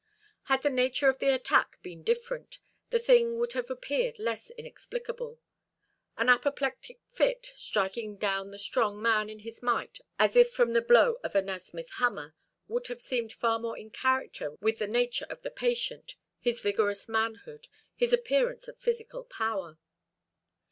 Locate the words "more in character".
13.59-14.55